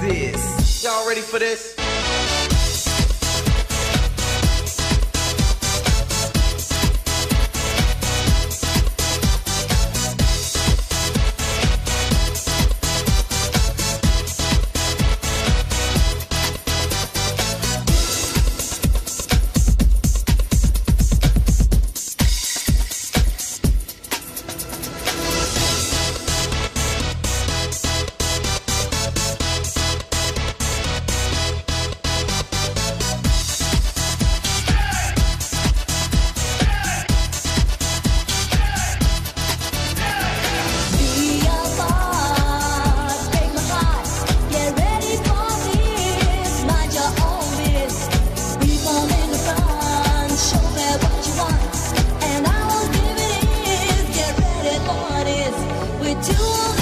this. 0.00 0.82
Y'all 0.82 1.06
ready 1.06 1.20
for 1.20 1.38
this? 1.38 1.79
what 54.92 55.26
is. 55.26 55.56
We're 56.00 56.22
two 56.22 56.79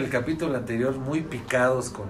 en 0.00 0.06
el 0.06 0.10
capítulo 0.10 0.56
anterior 0.56 0.96
muy 0.98 1.20
picados 1.20 1.90
con 1.90 2.08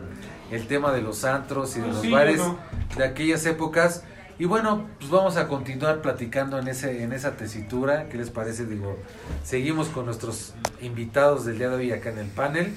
el 0.51 0.67
tema 0.67 0.93
de 0.93 1.03
los 1.03 1.25
antros 1.25 1.77
y 1.77 1.81
de 1.81 1.87
Ah, 1.87 1.93
los 1.93 2.01
sí, 2.01 2.11
bares 2.11 2.39
¿no? 2.39 2.59
de 2.97 3.05
aquellas 3.05 3.45
épocas. 3.47 4.05
Y 4.39 4.47
bueno, 4.47 4.87
pues 4.99 5.11
vamos 5.11 5.37
a 5.37 5.49
continuar 5.49 6.01
platicando 6.01 6.59
en 6.59 6.69
ese 6.69 7.03
en 7.03 7.13
esa 7.13 7.37
tesitura. 7.37 8.09
¿Qué 8.09 8.17
les 8.17 8.31
parece? 8.31 8.65
Digo, 8.65 8.97
seguimos 9.45 9.89
con 9.89 10.07
nuestros 10.07 10.55
invitados 10.81 11.45
del 11.45 11.59
día 11.59 11.69
de 11.69 11.77
hoy 11.77 11.93
acá 11.93 12.11
en 12.11 12.19
el 12.19 12.29
panel. 12.29 12.75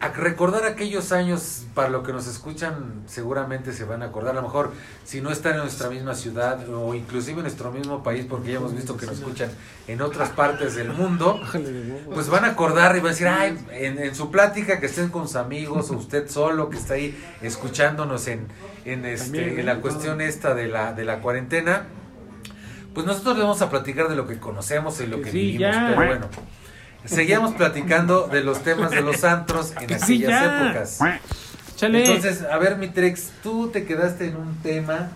A 0.00 0.08
recordar 0.08 0.64
aquellos 0.66 1.12
años, 1.12 1.62
para 1.72 1.88
lo 1.88 2.02
que 2.02 2.12
nos 2.12 2.26
escuchan, 2.26 3.04
seguramente 3.06 3.72
se 3.72 3.84
van 3.84 4.02
a 4.02 4.06
acordar. 4.06 4.32
A 4.32 4.34
lo 4.34 4.42
mejor, 4.42 4.72
si 5.04 5.22
no 5.22 5.30
están 5.30 5.54
en 5.54 5.60
nuestra 5.60 5.88
misma 5.88 6.14
ciudad 6.14 6.68
o 6.68 6.94
inclusive 6.94 7.38
en 7.38 7.44
nuestro 7.44 7.70
mismo 7.72 8.02
país, 8.02 8.26
porque 8.28 8.52
ya 8.52 8.58
hemos 8.58 8.74
visto 8.74 8.98
que 8.98 9.06
nos 9.06 9.18
escuchan 9.18 9.50
en 9.88 10.02
otras 10.02 10.28
partes 10.30 10.74
del 10.74 10.90
mundo, 10.92 11.40
pues 12.12 12.28
van 12.28 12.44
a 12.44 12.48
acordar 12.48 12.94
y 12.96 12.98
van 12.98 13.06
a 13.06 13.10
decir, 13.12 13.28
ay, 13.28 13.58
en, 13.70 13.98
en 13.98 14.14
su 14.14 14.30
plática 14.30 14.78
que 14.78 14.86
estén 14.86 15.08
con 15.08 15.26
sus 15.26 15.36
amigos 15.36 15.90
o 15.90 15.94
usted 15.94 16.28
solo 16.28 16.68
que 16.68 16.76
está 16.76 16.94
ahí 16.94 17.16
escuchándonos 17.40 18.26
en, 18.26 18.48
en, 18.84 19.06
este, 19.06 19.58
en 19.60 19.64
la 19.64 19.74
¿no? 19.74 19.80
cuestión 19.80 20.20
esta 20.20 20.54
de 20.54 20.66
la, 20.68 20.92
de 20.92 21.04
la 21.06 21.20
cuarentena, 21.20 21.86
pues 22.92 23.06
nosotros 23.06 23.36
le 23.36 23.42
vamos 23.42 23.62
a 23.62 23.70
platicar 23.70 24.08
de 24.08 24.16
lo 24.16 24.26
que 24.26 24.38
conocemos 24.38 25.00
y 25.00 25.06
lo 25.06 25.22
que 25.22 25.30
Sí, 25.30 25.38
vivimos, 25.52 25.60
ya. 25.74 25.94
pero 25.96 26.06
bueno. 26.08 26.26
Seguíamos 27.04 27.54
platicando 27.54 28.28
de 28.28 28.42
los 28.42 28.62
temas 28.62 28.90
de 28.90 29.02
los 29.02 29.24
antros 29.24 29.72
en 29.80 29.86
Que 29.86 29.94
aquellas 29.94 30.30
ya. 30.30 30.70
épocas. 30.70 30.98
Chale. 31.76 32.04
Entonces, 32.04 32.42
a 32.42 32.56
ver, 32.58 32.76
mi 32.76 32.88
Trex, 32.88 33.30
tú 33.42 33.68
te 33.68 33.84
quedaste 33.84 34.28
en 34.28 34.36
un 34.36 34.56
tema. 34.62 35.10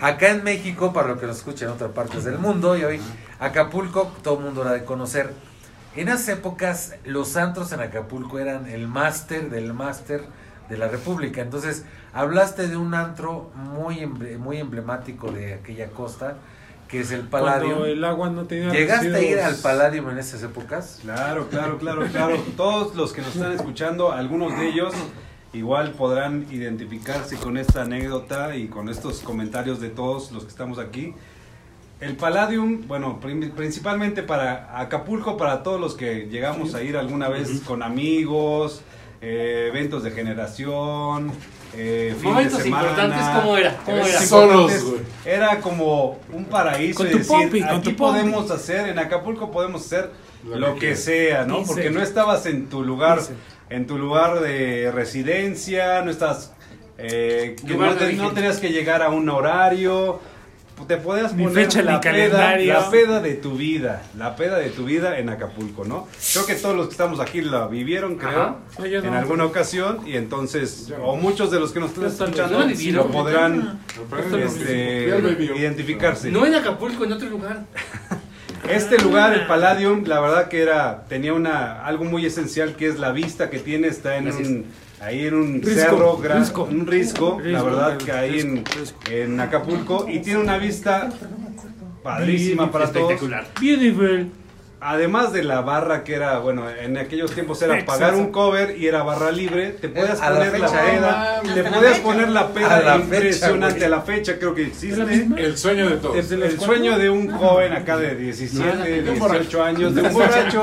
Acá 0.00 0.30
en 0.30 0.42
México, 0.42 0.92
para 0.92 1.08
lo 1.08 1.18
que 1.18 1.26
nos 1.26 1.38
escuchan 1.38 1.68
en 1.68 1.74
otras 1.74 1.92
partes 1.92 2.24
del 2.24 2.38
mundo, 2.38 2.76
y 2.76 2.84
hoy 2.84 3.00
Acapulco, 3.38 4.12
todo 4.22 4.38
el 4.38 4.44
mundo 4.44 4.62
era 4.62 4.72
de 4.72 4.84
conocer. 4.84 5.32
En 5.96 6.08
esas 6.08 6.28
épocas, 6.28 6.94
los 7.04 7.36
antros 7.36 7.72
en 7.72 7.80
Acapulco 7.80 8.38
eran 8.38 8.66
el 8.66 8.88
máster 8.88 9.50
del 9.50 9.72
máster 9.72 10.22
de 10.68 10.76
la 10.78 10.88
República. 10.88 11.40
Entonces, 11.40 11.84
hablaste 12.12 12.66
de 12.68 12.76
un 12.76 12.94
antro 12.94 13.50
muy, 13.54 14.06
muy 14.06 14.58
emblemático 14.58 15.30
de 15.30 15.54
aquella 15.54 15.88
costa, 15.90 16.36
que 16.94 17.00
es 17.00 17.10
el 17.10 17.22
Palladium. 17.22 17.72
Cuando 17.72 17.86
el 17.86 18.04
agua 18.04 18.30
no 18.30 18.44
tenía 18.44 18.70
¿Llegaste 18.70 19.12
a 19.12 19.20
ir 19.20 19.40
al 19.40 19.56
Palladium 19.56 20.10
en 20.10 20.18
esas 20.18 20.44
épocas? 20.44 21.00
Claro, 21.02 21.48
claro, 21.48 21.76
claro, 21.76 22.06
claro. 22.06 22.36
Todos 22.56 22.94
los 22.94 23.12
que 23.12 23.20
nos 23.20 23.34
están 23.34 23.50
escuchando, 23.50 24.12
algunos 24.12 24.56
de 24.56 24.68
ellos 24.68 24.94
igual 25.52 25.90
podrán 25.90 26.46
identificarse 26.52 27.36
con 27.36 27.58
esta 27.58 27.82
anécdota 27.82 28.54
y 28.54 28.68
con 28.68 28.88
estos 28.88 29.22
comentarios 29.22 29.80
de 29.80 29.88
todos 29.88 30.30
los 30.30 30.44
que 30.44 30.50
estamos 30.50 30.78
aquí. 30.78 31.14
El 31.98 32.14
Palladium, 32.16 32.86
bueno, 32.86 33.18
principalmente 33.18 34.22
para 34.22 34.80
Acapulco, 34.80 35.36
para 35.36 35.64
todos 35.64 35.80
los 35.80 35.94
que 35.94 36.28
llegamos 36.28 36.76
a 36.76 36.82
ir 36.84 36.96
alguna 36.96 37.28
vez 37.28 37.60
con 37.66 37.82
amigos, 37.82 38.82
eh, 39.20 39.66
eventos 39.68 40.04
de 40.04 40.12
generación, 40.12 41.32
eh, 41.76 42.14
fin 42.20 42.30
Momentos 42.30 42.58
de 42.58 42.64
semana. 42.64 42.88
importantes, 42.90 43.26
¿cómo 43.34 43.56
era? 43.56 43.76
¿Cómo 43.84 43.96
era? 43.98 44.20
Solos, 44.20 44.84
güey. 44.84 45.00
Era 45.24 45.60
como 45.60 46.18
un 46.32 46.44
paraíso 46.44 46.98
Con 46.98 47.06
y 47.08 47.10
tu 47.10 47.18
decir, 47.18 47.32
pompi, 47.36 47.60
con 47.60 47.68
aquí 47.70 47.90
tu 47.90 47.96
pompi. 47.96 48.20
podemos 48.20 48.50
hacer, 48.50 48.88
en 48.88 48.98
Acapulco 48.98 49.50
podemos 49.50 49.84
hacer 49.86 50.10
Lo 50.46 50.56
lo, 50.58 50.76
que 50.76 50.96
sea, 50.96 51.44
¿no? 51.46 51.58
Dice. 51.60 51.72
Porque 51.72 51.90
no 51.90 52.02
estabas 52.02 52.46
en 52.46 52.68
tu 52.68 52.82
lugar, 52.84 53.18
Dice. 53.20 53.32
en 53.70 53.86
tu 53.86 53.98
lugar 53.98 54.40
de 54.40 54.90
residencia, 54.94 56.02
no 56.02 56.10
estás, 56.10 56.52
eh, 56.98 57.56
que 57.66 57.74
no, 57.74 57.92
te- 57.94 58.12
no 58.12 58.30
tenías 58.32 58.58
que 58.58 58.68
llegar 58.70 59.02
a 59.02 59.08
un 59.08 59.28
horario, 59.28 60.20
te 60.86 60.96
podías 60.96 61.34
Ni 61.34 61.44
poner 61.44 61.74
ni 61.74 61.82
la 61.82 62.00
peda, 62.00 62.56
la 62.58 62.90
peda 62.90 63.20
de 63.20 63.34
tu 63.34 63.56
vida, 63.56 64.02
la 64.18 64.36
peda 64.36 64.58
de 64.58 64.70
tu 64.70 64.84
vida 64.84 65.18
en 65.18 65.28
Acapulco, 65.28 65.84
¿no? 65.84 66.08
Creo 66.32 66.46
que 66.46 66.54
todos 66.56 66.76
los 66.76 66.86
que 66.86 66.92
estamos 66.92 67.20
aquí 67.20 67.40
la 67.40 67.68
vivieron, 67.68 68.16
creo. 68.16 68.58
No, 68.78 68.86
yo 68.86 68.98
en 68.98 69.06
no. 69.06 69.18
alguna 69.18 69.44
ocasión 69.44 70.00
y 70.06 70.16
entonces, 70.16 70.92
o 71.02 71.16
muchos 71.16 71.50
de 71.50 71.60
los 71.60 71.72
que 71.72 71.80
nos 71.80 71.90
están 71.90 72.06
escuchando 72.06 72.66
lo 72.92 73.06
podrán 73.08 73.80
este, 74.42 75.08
identificarse. 75.56 76.30
No 76.30 76.44
en 76.44 76.54
Acapulco, 76.54 77.04
en 77.04 77.12
otro 77.12 77.28
lugar. 77.28 77.64
Este 78.68 78.96
lugar, 78.96 79.34
el 79.34 79.46
Palladium, 79.46 80.04
la 80.06 80.20
verdad 80.20 80.48
que 80.48 80.62
era 80.62 81.04
tenía 81.06 81.34
una 81.34 81.84
algo 81.84 82.04
muy 82.04 82.24
esencial 82.24 82.76
que 82.76 82.88
es 82.88 82.98
la 82.98 83.12
vista 83.12 83.50
que 83.50 83.58
tiene, 83.58 83.88
está 83.88 84.16
en 84.16 84.24
Gracias. 84.24 84.48
un 84.48 84.64
ahí 85.04 85.26
en 85.26 85.34
un 85.34 85.62
Risco, 85.62 85.80
cerro, 85.80 86.16
gran- 86.18 86.38
risco. 86.40 86.64
un 86.70 86.86
risco, 86.86 87.38
la 87.42 87.62
verdad 87.62 87.96
que 87.98 88.12
ahí 88.12 88.40
en, 89.10 89.40
Acapulco 89.40 90.06
y 90.08 90.20
tiene 90.20 90.40
una 90.40 90.58
vista 90.58 91.10
padrísima 92.02 92.70
para 92.70 92.90
todos. 92.92 93.12
Espectacular. 93.12 93.46
Beautiful. 93.60 94.30
Además 94.86 95.32
de 95.32 95.42
la 95.42 95.62
barra 95.62 96.04
que 96.04 96.14
era, 96.14 96.38
bueno, 96.40 96.68
en 96.68 96.98
aquellos 96.98 97.32
tiempos 97.32 97.62
era 97.62 97.78
Exacto. 97.78 97.92
pagar 97.98 98.14
un 98.16 98.30
cover 98.30 98.76
y 98.78 98.86
era 98.86 99.02
barra 99.02 99.30
libre, 99.32 99.70
te 99.70 99.88
podías 99.88 100.20
A 100.20 100.28
la 100.28 100.36
poner 100.40 100.60
la, 100.60 100.68
fecha, 100.68 100.86
¿eh? 100.86 100.96
peda, 100.98 101.40
No 101.42 101.54
te 101.54 101.64
podías 101.64 101.98
poner 102.00 102.28
la 102.28 102.40
A 102.40 102.52
peda 102.52 102.80
la 102.82 102.96
impresionante 102.96 103.74
fecha, 103.76 103.86
a 103.86 103.88
la 103.88 104.00
fecha, 104.02 104.38
creo 104.38 104.54
que 104.54 104.64
¿Es 104.64 104.82
la 104.98 105.04
existe. 105.04 105.42
El 105.42 105.56
sueño 105.56 105.88
de 105.88 105.96
todos. 105.96 106.30
El 106.30 106.60
sueño 106.60 106.98
de 106.98 107.08
un 107.08 107.30
joven 107.32 107.72
acá 107.72 107.96
de 107.96 108.14
17, 108.14 109.02
De 109.02 109.10
un 109.10 109.18
18 109.18 109.62
años, 109.64 109.94
de 109.94 110.02
un 110.02 110.12
borracho 110.12 110.62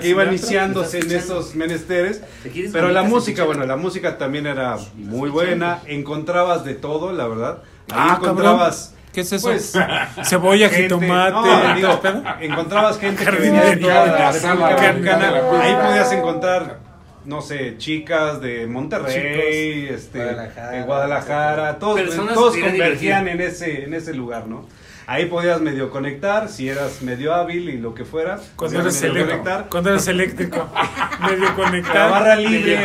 que 0.00 0.08
iba 0.08 0.24
iniciándose 0.24 0.98
en 0.98 1.12
esos 1.12 1.54
menesteres. 1.54 2.20
¿Te 2.42 2.50
quieres 2.50 2.72
Pero 2.72 2.88
la 2.88 3.02
¿Te 3.02 3.08
música, 3.10 3.44
bueno, 3.44 3.64
la 3.64 3.76
música 3.76 4.18
también 4.18 4.48
era 4.48 4.76
muy 4.96 5.30
buena. 5.30 5.78
Encontrabas 5.86 6.64
de 6.64 6.74
todo, 6.74 7.12
la 7.12 7.28
verdad. 7.28 7.58
Ahí 7.92 8.08
Ah, 8.10 8.18
encontrabas. 8.20 8.92
¿Qué 9.14 9.20
es 9.20 9.32
eso? 9.32 9.46
Pues, 9.48 9.72
Cebolla, 10.24 10.68
gente- 10.68 10.82
jitomate. 10.82 11.30
no, 11.32 11.74
digo, 11.76 12.00
encontrabas 12.40 12.98
gente 12.98 13.24
que 13.24 13.30
venía 13.30 13.62
de 13.62 13.76
toda 13.76 14.06
la 14.06 14.32
República 14.32 15.16
la 15.18 15.62
Ahí 15.62 15.74
podías 15.76 16.12
encontrar, 16.12 16.78
no 17.24 17.40
sé, 17.40 17.76
chicas 17.78 18.40
de 18.40 18.66
Monterrey, 18.66 19.86
este, 19.88 20.18
Guadalajara. 20.18 20.70
de 20.72 20.82
Guadalajara, 20.82 21.78
todos, 21.78 22.00
Personas 22.00 22.34
todos 22.34 22.56
convergían 22.56 23.28
en 23.28 23.40
ese, 23.40 23.84
en 23.84 23.94
ese 23.94 24.12
lugar, 24.14 24.46
¿no? 24.48 24.66
Ahí 25.06 25.26
podías 25.26 25.60
medio 25.60 25.90
conectar, 25.90 26.48
si 26.48 26.68
eras 26.70 27.02
medio 27.02 27.34
hábil 27.34 27.68
y 27.68 27.76
lo 27.76 27.94
que 27.94 28.06
fuera, 28.06 28.38
Cuando 28.56 28.78
medio 28.78 28.90
eléctrico. 28.90 29.26
conectar. 29.28 29.66
Cuando 29.68 29.90
eres 29.90 30.08
eléctrico. 30.08 30.68
Medio 31.28 31.44
La 31.44 31.54
conectado. 31.54 32.10
barra 32.10 32.36
libre 32.36 32.82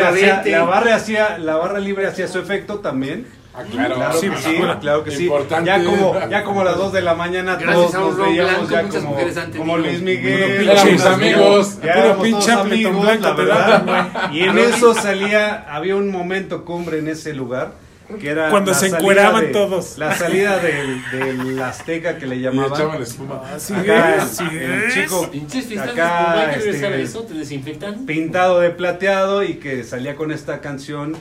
la 0.51 0.63
barra 0.63 0.95
hacía, 0.95 1.37
la 1.37 1.55
barra 1.55 1.79
libre 1.79 2.07
hacía 2.07 2.27
su 2.27 2.37
efecto 2.39 2.79
también. 2.79 3.25
Ah, 3.59 3.63
claro. 3.69 3.95
Claro 3.95 4.19
Sí, 4.19 4.29
que 4.29 4.37
sí, 4.37 4.57
claro 4.81 5.03
que 5.03 5.11
sí. 5.11 5.23
importante. 5.25 5.65
Ya 5.67 5.83
como, 5.83 6.19
ya 6.29 6.43
como 6.43 6.61
a 6.61 6.63
las 6.63 6.77
2 6.77 6.93
de 6.93 7.01
la 7.01 7.13
mañana 7.15 7.55
Gracias 7.55 7.91
todos 7.91 8.17
nos 8.17 8.17
veíamos 8.27 8.69
blanco, 8.69 8.93
ya 8.93 9.01
como, 9.01 9.17
como 9.57 9.77
Luis 9.77 10.01
Miguel. 10.01 10.65
Puro 10.67 10.81
pinche- 10.83 11.13
amigos. 11.13 11.67
Puro 11.81 12.21
pinche 12.21 12.51
amigos, 12.51 13.01
blanco 13.01 13.23
la 13.27 13.33
verdad. 13.33 14.31
Y 14.31 14.41
en 14.43 14.57
eso 14.57 14.93
salía, 14.93 15.65
había 15.69 15.95
un 15.95 16.09
momento 16.11 16.63
cumbre 16.65 16.99
en 16.99 17.07
ese 17.09 17.33
lugar. 17.33 17.71
Que 18.19 18.29
era 18.31 18.49
Cuando 18.49 18.73
se 18.73 18.87
encueraban 18.87 19.41
de- 19.45 19.51
todos. 19.51 19.99
La 19.99 20.15
salida 20.15 20.57
del, 20.57 20.99
del 21.11 21.61
Azteca 21.61 22.17
que 22.17 22.25
le 22.25 22.37
Y 22.37 22.41
llamaban. 22.41 22.73
echaban 22.73 23.01
espuma. 23.03 23.43
Así 23.53 23.71
Acá, 23.71 24.15
es, 24.15 24.23
así 24.23 24.43
el 24.51 24.83
es. 24.85 24.93
chico 24.95 25.29
Pinches 25.31 25.65
Acá, 25.65 25.83
de 25.83 25.85
espuma, 25.91 26.33
hay 26.41 26.47
que 26.49 26.55
regresar 26.55 26.91
a 26.93 26.95
este, 26.95 27.01
eso, 27.03 27.23
te 27.25 27.33
desinfectan. 27.35 28.05
pintado 28.07 28.61
de 28.61 28.71
plateado 28.71 29.43
y 29.43 29.57
que 29.57 29.83
salía 29.83 30.15
con 30.15 30.31
esta 30.31 30.59
canción, 30.59 31.15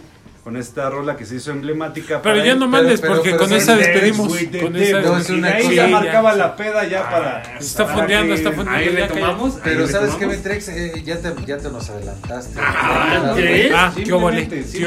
con 0.49 0.57
esta 0.57 0.89
rola 0.89 1.15
que 1.15 1.27
se 1.27 1.35
hizo 1.35 1.51
emblemática. 1.51 2.23
Pero 2.23 2.37
para 2.37 2.47
ya 2.47 2.53
él. 2.53 2.59
no 2.59 2.69
mandes 2.69 3.03
pero- 3.03 3.17
porque 3.17 3.33
pero 3.33 3.43
con 3.43 3.53
esa 3.53 3.77
despedimos. 3.77 4.33
with 4.33 4.63
Con 4.63 4.77
esa 4.77 5.35
Y 5.35 5.45
ahí 5.45 5.75
ya 5.77 5.89
marcaba 5.89 6.35
la 6.35 6.57
peda 6.57 6.87
ya 6.87 7.03
para. 7.11 7.43
Está 7.61 7.85
fondeando, 7.87 8.35
que- 8.35 8.41
está 8.41 8.53
fondeando. 8.53 8.89
Ahí 8.89 8.97
le 8.97 9.07
tomamos. 9.09 9.57
ahí 9.57 9.61
Pero 9.63 9.87
¿sabes 9.89 10.13
qué, 10.15 10.21
tomamos. 10.25 10.37
Metrex? 10.39 10.69
Eh, 10.71 11.03
ya, 11.05 11.19
te, 11.19 11.35
ya 11.45 11.59
te 11.59 11.69
nos 11.71 11.91
adelantaste. 11.91 12.59
Ah, 12.63 13.35
¿crees? 13.37 13.73
Ah, 13.77 13.93
qué 13.95 14.07
Simplemente, 14.07 14.65
qué 14.73 14.87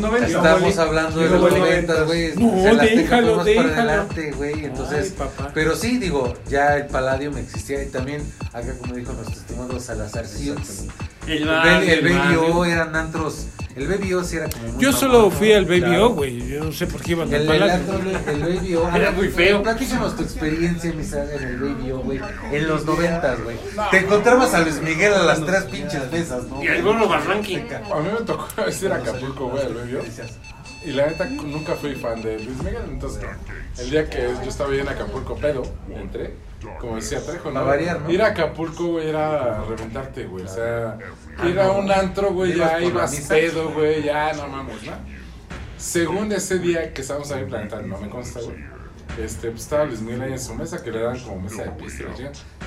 90. 0.00 0.26
Estamos 0.26 0.78
hablando 0.78 1.18
de 1.18 1.28
los 1.30 1.40
los 1.40 1.58
90, 1.58 2.02
güey. 2.02 2.34
No, 2.36 2.74
déjalo, 2.74 3.42
déjalo. 3.42 4.06
güey. 4.36 4.64
Entonces, 4.66 5.14
pero 5.54 5.76
sí, 5.76 5.96
digo, 5.96 6.34
ya 6.46 6.76
el 6.76 6.88
Palladium 6.88 7.38
existía 7.38 7.82
y 7.82 7.86
también, 7.86 8.22
acá 8.52 8.74
como 8.78 8.94
dijo 8.94 9.14
nuestro 9.14 9.34
estimado 9.40 9.80
Salazar 9.80 10.26
El 11.26 11.48
el, 11.48 11.48
el 11.48 11.88
el 11.88 12.00
Baby 12.18 12.36
O 12.36 12.40
barrio. 12.40 12.64
eran 12.66 12.94
antros. 12.96 13.46
El 13.80 13.88
Baby 13.88 14.12
O 14.12 14.22
sí 14.22 14.36
era 14.36 14.50
como 14.50 14.72
muy 14.72 14.82
Yo 14.82 14.92
solo 14.92 15.30
fui 15.30 15.52
al 15.52 15.64
Baby 15.64 15.80
Claro. 15.80 16.06
O, 16.06 16.10
güey. 16.10 16.46
Yo 16.46 16.64
no 16.64 16.70
sé 16.72 16.86
por 16.86 17.00
qué 17.00 17.12
iban 17.12 17.32
al 17.32 17.40
El, 17.40 17.50
el, 17.50 18.40
Baby 18.42 18.74
O. 18.76 18.94
Era 18.94 19.10
muy 19.10 19.28
feo. 19.28 19.62
Platícanos 19.62 20.16
tu 20.16 20.22
experiencia, 20.22 20.92
Misal, 20.92 21.30
en 21.30 21.42
el 21.42 21.56
Baby 21.56 21.92
O, 21.92 21.98
güey. 22.00 22.20
En 22.52 22.68
los 22.68 22.84
noventas, 22.84 23.42
güey. 23.42 23.56
Te 23.90 23.98
encontrabas 24.00 24.52
a 24.52 24.60
Luis 24.60 24.82
Miguel 24.82 25.14
a 25.14 25.22
las 25.22 25.44
tres 25.44 25.64
pinches 25.64 26.12
mesas, 26.12 26.44
¿no? 26.44 26.62
Y 26.62 26.80
gorro 26.82 27.08
Barranqui. 27.08 27.56
A 27.56 28.00
mí 28.00 28.08
me 28.12 28.24
tocó 28.26 28.46
ir 28.82 28.92
a 28.92 28.96
Acapulco, 28.96 29.48
güey, 29.48 29.64
al 29.64 29.72
bebé. 29.72 30.02
Y 30.84 30.92
la 30.92 31.06
neta 31.06 31.24
nunca 31.24 31.74
fui 31.74 31.94
fan 31.94 32.22
de 32.22 32.38
Luis 32.38 32.56
Miguel, 32.58 32.82
entonces 32.88 33.22
el 33.78 33.90
día 33.90 34.08
que 34.08 34.30
yo 34.42 34.48
estaba 34.48 34.72
ahí 34.72 34.80
en 34.80 34.88
Acapulco 34.88 35.36
pedo, 35.36 35.62
entré, 35.94 36.34
como 36.78 36.96
decía 36.96 37.20
Trejo, 37.24 37.50
¿no? 37.50 37.64
Variar, 37.64 38.00
¿no? 38.00 38.10
Ir 38.10 38.22
a 38.22 38.28
Acapulco, 38.28 38.86
güey, 38.86 39.08
era 39.08 39.64
reventarte, 39.64 40.26
güey, 40.26 40.44
o 40.44 40.48
sea, 40.48 40.98
ir 41.46 41.58
a 41.58 41.70
un 41.72 41.90
antro, 41.90 42.32
güey, 42.32 42.56
ya 42.56 42.80
ibas 42.80 43.14
pedo, 43.28 43.70
güey, 43.70 44.02
ya 44.02 44.32
no 44.34 44.48
mames, 44.48 44.82
¿no? 44.82 44.92
Según 45.76 46.30
ese 46.32 46.58
día 46.58 46.92
que 46.92 47.00
estábamos 47.00 47.30
ahí 47.32 47.44
plantando, 47.44 47.88
no 47.88 47.98
me 47.98 48.10
consta, 48.10 48.40
güey. 48.40 48.56
Este, 49.18 49.50
pues 49.50 49.62
estaba 49.62 49.84
Luis 49.84 50.00
Miguel 50.00 50.22
ahí 50.22 50.32
en 50.32 50.40
su 50.40 50.54
mesa, 50.54 50.82
que 50.82 50.90
le 50.90 51.00
daban 51.00 51.18
como 51.20 51.40
mesa 51.40 51.64
de 51.64 51.70
pista. 51.70 52.04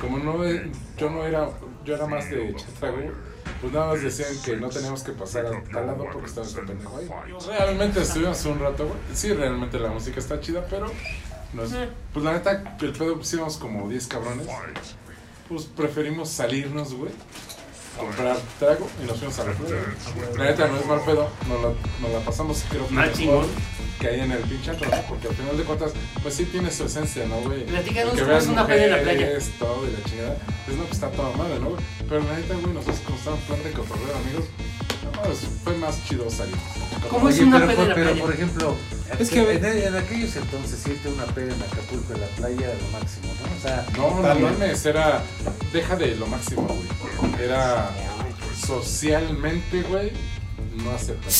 Como 0.01 0.17
no, 0.19 0.43
eh, 0.43 0.69
yo 0.97 1.09
no 1.09 1.23
era, 1.25 1.49
yo 1.85 1.95
era 1.95 2.05
más 2.05 2.29
de 2.29 2.53
chatra, 2.55 2.91
güey. 2.91 3.11
Pues 3.61 3.71
nada 3.71 3.87
más 3.93 4.01
decían 4.01 4.29
que 4.43 4.57
no 4.57 4.69
teníamos 4.69 5.03
que 5.03 5.13
pasar 5.13 5.45
a 5.45 5.63
tal 5.71 5.87
lado 5.87 6.05
porque 6.11 6.27
estaba 6.27 6.45
este 6.45 6.61
pendejo 6.61 6.97
ahí. 6.97 7.07
Realmente 7.47 8.01
estuvimos 8.01 8.45
un 8.45 8.59
rato, 8.59 8.87
güey. 8.87 8.97
Sí, 9.13 9.31
realmente 9.33 9.79
la 9.79 9.89
música 9.89 10.19
está 10.19 10.39
chida, 10.41 10.65
pero 10.69 10.87
nos- 11.53 11.71
pues 12.13 12.25
la 12.25 12.33
neta, 12.33 12.75
el 12.81 12.91
pedo 12.93 13.15
pues 13.15 13.33
íbamos 13.33 13.57
como 13.57 13.87
10 13.89 14.07
cabrones. 14.07 14.47
Pues 15.49 15.63
preferimos 15.65 16.29
salirnos, 16.29 16.93
güey. 16.93 17.11
Comprar 17.97 18.37
trago 18.57 18.89
y 19.03 19.05
nos 19.05 19.17
fuimos 19.19 19.37
a 19.37 19.43
la 19.45 19.51
playa. 19.53 19.75
La 20.35 20.43
neta 20.45 20.67
no 20.67 20.77
es 20.79 20.85
mal 20.87 21.01
pedo, 21.01 21.29
nos 21.47 21.61
la, 21.61 21.69
nos 22.01 22.11
la 22.11 22.19
pasamos 22.25 22.63
creo 22.67 22.87
que 22.87 22.93
mejor 22.95 23.45
que 23.99 24.07
hay 24.07 24.19
en 24.21 24.31
el 24.31 24.39
pinche 24.39 24.71
antro, 24.71 24.89
¿no? 24.89 24.97
porque 25.07 25.27
al 25.27 25.35
final 25.35 25.55
de 25.55 25.63
cuentas, 25.63 25.91
pues 26.23 26.33
sí 26.33 26.45
tiene 26.45 26.71
su 26.71 26.85
esencia, 26.85 27.25
¿no, 27.27 27.39
güey? 27.41 27.65
Platícanos 27.67 28.13
cómo 28.15 28.25
veas 28.27 28.43
es 28.45 28.49
una 28.49 28.65
peda 28.65 28.85
en 28.85 28.91
la 28.91 29.01
playa. 29.03 29.19
mujeres, 29.19 29.51
todo 29.59 29.87
y 29.87 29.91
la 29.91 30.03
chingada, 30.09 30.37
pues 30.65 30.77
no, 30.77 30.83
pues 30.85 30.93
está 30.95 31.11
toda 31.11 31.37
madre, 31.37 31.59
¿no, 31.59 31.69
güey? 31.69 31.83
Pero 32.09 32.23
la 32.23 32.33
neta, 32.35 32.53
güey, 32.55 32.73
nosotros 32.73 32.99
como 33.05 33.17
estábamos 33.19 33.45
plan 33.45 33.63
de 33.63 33.71
cotorreo, 33.71 34.15
amigos, 34.25 34.45
no, 35.15 35.21
pues, 35.21 35.39
fue 35.63 35.77
más 35.77 36.03
chido 36.05 36.29
salir. 36.31 36.55
¿Cómo 37.11 37.29
es 37.29 37.39
una 37.41 37.59
pero, 37.59 37.67
peda 37.69 37.81
en 37.83 37.89
la 37.89 37.95
pero, 37.95 38.07
playa? 38.09 38.23
por 38.23 38.33
ejemplo, 38.33 38.75
Es 39.19 39.29
que- 39.29 39.53
en, 39.55 39.65
en 39.65 39.95
aquellos 39.95 40.35
entonces 40.35 40.85
irte 40.87 41.09
una 41.09 41.25
peda 41.25 41.53
en 41.53 41.61
Acapulco 41.61 42.13
en 42.13 42.21
la 42.21 42.27
playa 42.27 42.59
era 42.67 42.73
lo 42.75 42.99
máximo, 42.99 43.27
¿no? 43.41 43.55
O 43.57 43.61
sea, 43.61 43.85
No, 43.97 44.21
no 44.21 44.39
mames, 44.49 44.85
era. 44.85 45.21
Deja 45.71 45.95
de 45.95 46.15
lo 46.15 46.25
máximo, 46.27 46.63
güey. 46.67 47.33
Era 47.43 47.89
socialmente, 48.65 49.81
güey, 49.83 50.11
no 50.83 50.91
aceptable. 50.91 51.31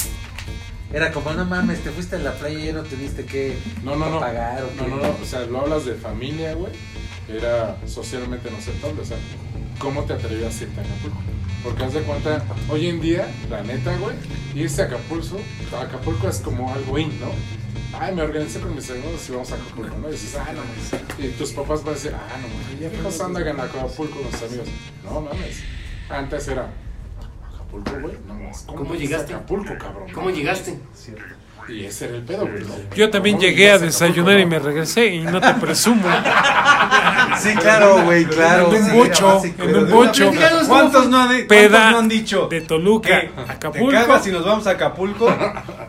era 0.93 1.11
como, 1.11 1.31
no 1.33 1.45
mames, 1.45 1.79
te 1.83 1.89
fuiste 1.91 2.15
a 2.17 2.19
la 2.19 2.33
playa 2.33 2.59
y 2.59 2.65
ya 2.67 2.73
no 2.73 2.83
tuviste 2.83 3.25
que 3.25 3.57
No, 3.83 3.95
no, 3.95 4.09
no. 4.09 4.19
pagar 4.19 4.63
o 4.63 4.67
No, 4.75 4.83
qué. 4.85 4.89
no, 4.91 4.95
no. 4.97 5.15
O 5.21 5.25
sea, 5.25 5.41
lo 5.41 5.61
hablas 5.61 5.85
de 5.85 5.95
familia, 5.95 6.53
güey. 6.53 6.73
Era 7.29 7.77
socialmente 7.87 8.51
no 8.51 8.57
aceptable. 8.57 9.01
O 9.01 9.05
sea, 9.05 9.17
¿cómo 9.79 10.03
te 10.03 10.13
atrevías 10.13 10.59
a 10.59 10.63
irte 10.63 10.79
a 10.79 10.83
Acapulco? 10.83 11.17
Porque 11.63 11.83
haz 11.83 11.93
de 11.93 12.01
cuenta, 12.01 12.43
hoy 12.69 12.87
en 12.87 12.99
día, 12.99 13.27
la 13.49 13.63
neta, 13.63 13.95
güey, 13.97 14.15
irse 14.53 14.81
a 14.81 14.85
Acapulco, 14.85 15.39
Acapulco 15.79 16.27
es 16.27 16.39
como 16.39 16.71
algo 16.73 16.97
in, 16.99 17.17
¿no? 17.21 17.27
Ay, 17.97 18.13
me 18.13 18.23
organicé 18.23 18.59
con 18.59 18.75
mis 18.75 18.89
amigos 18.89 19.29
y 19.29 19.31
vamos 19.31 19.51
a 19.51 19.55
Acapulco, 19.55 19.95
¿no? 19.97 20.09
Y 20.09 20.11
dices, 20.11 20.35
ah, 20.35 20.51
no 20.53 20.59
mames. 20.59 20.93
Y 21.19 21.27
tus 21.37 21.51
papás 21.51 21.83
van 21.83 21.93
a 21.93 21.95
decir, 21.95 22.13
ah, 22.13 22.37
no 22.41 22.47
mames, 22.49 22.79
ya 22.81 22.89
fijos 22.89 23.21
andan 23.21 23.47
en 23.47 23.59
Acapulco 23.59 24.19
con 24.21 24.31
sus 24.31 24.43
amigos. 24.43 24.67
No 25.05 25.21
mames. 25.21 25.63
Antes 26.09 26.47
era, 26.49 26.69
Acapulco, 27.53 27.91
güey, 28.01 28.17
no 28.27 28.33
mames. 28.33 28.63
¿Cómo 28.65 28.93
a 28.93 28.97
llegaste? 28.97 29.33
Acapulco, 29.33 29.77
cabrón. 29.77 30.11
¿Cómo 30.11 30.29
llegaste? 30.31 30.77
Y 31.69 31.85
ese 31.85 32.05
era 32.05 32.15
el 32.15 32.23
pedo, 32.23 32.41
güey. 32.47 32.63
Yo 32.95 33.09
también 33.09 33.35
¿Cómo 33.37 33.47
llegué 33.47 33.71
a 33.71 33.75
Acapulco, 33.75 33.91
desayunar 33.91 34.39
y 34.39 34.45
me 34.45 34.59
regresé 34.59 35.07
y 35.07 35.21
no 35.21 35.39
te 35.41 35.53
presumo. 35.55 36.07
Sí, 37.39 37.55
claro, 37.55 38.03
güey, 38.03 38.25
claro. 38.25 38.71
En 38.73 38.83
un 38.83 38.93
bocho, 38.93 39.41
en 39.57 39.75
un 39.75 39.89
bocho. 39.89 40.31
¿Cuántos 40.67 41.07
no, 41.09 41.19
han, 41.19 41.47
Peda 41.47 41.69
cuántos 41.69 41.91
no 41.91 41.99
han 41.99 42.09
dicho? 42.09 42.47
de 42.47 42.61
Toluca 42.61 43.07
que 43.09 43.31
a 43.35 43.45
Te 43.45 43.51
Acapulco. 43.53 43.91
cagas 43.91 44.27
y 44.27 44.31
nos 44.31 44.45
vamos 44.45 44.67
a 44.67 44.71
Acapulco 44.71 45.35